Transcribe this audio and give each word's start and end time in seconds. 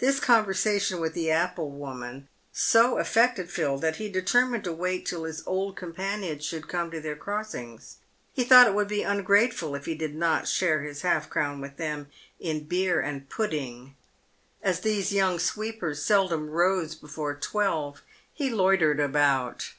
This 0.00 0.18
conversation 0.18 0.98
with 0.98 1.14
the 1.14 1.30
apple 1.30 1.70
woman 1.70 2.26
so 2.52 2.98
affected 2.98 3.52
Phil, 3.52 3.78
that 3.78 3.98
he 3.98 4.08
determined 4.08 4.64
to 4.64 4.72
wait 4.72 5.06
till 5.06 5.22
his 5.22 5.46
old 5.46 5.76
companions 5.76 6.44
should 6.44 6.66
come 6.66 6.90
to 6.90 7.00
their 7.00 7.14
crossings. 7.14 7.98
He 8.32 8.42
thought 8.42 8.66
it 8.66 8.74
would 8.74 8.88
be 8.88 9.04
ungrateful 9.04 9.76
if 9.76 9.84
he 9.84 9.94
did 9.94 10.16
not 10.16 10.48
share 10.48 10.82
his 10.82 11.02
half 11.02 11.30
crown][with 11.30 11.76
them 11.76 12.08
in 12.40 12.64
beer 12.64 13.00
and 13.00 13.28
pudding. 13.28 13.94
As 14.60 14.80
these 14.80 15.12
young 15.12 15.38
sweepers 15.38 16.02
seldom 16.04 16.50
rose 16.50 16.96
before 16.96 17.36
twelve, 17.36 18.02
he 18.34 18.50
loitered 18.50 18.98
about. 18.98 19.70